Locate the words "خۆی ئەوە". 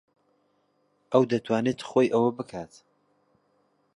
1.89-2.31